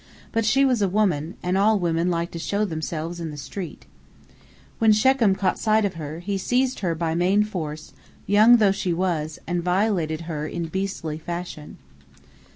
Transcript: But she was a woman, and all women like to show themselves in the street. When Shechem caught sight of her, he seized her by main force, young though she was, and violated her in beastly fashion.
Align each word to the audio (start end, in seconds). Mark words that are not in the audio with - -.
But 0.31 0.45
she 0.45 0.65
was 0.65 0.81
a 0.81 0.89
woman, 0.89 1.35
and 1.43 1.55
all 1.55 1.77
women 1.77 2.09
like 2.09 2.31
to 2.31 2.39
show 2.39 2.65
themselves 2.65 3.19
in 3.19 3.29
the 3.29 3.37
street. 3.37 3.85
When 4.79 4.91
Shechem 4.93 5.35
caught 5.35 5.59
sight 5.59 5.85
of 5.85 5.93
her, 5.93 6.21
he 6.21 6.39
seized 6.39 6.79
her 6.79 6.95
by 6.95 7.13
main 7.13 7.43
force, 7.43 7.93
young 8.25 8.57
though 8.57 8.71
she 8.71 8.93
was, 8.93 9.37
and 9.45 9.61
violated 9.61 10.21
her 10.21 10.47
in 10.47 10.69
beastly 10.69 11.19
fashion. 11.19 11.77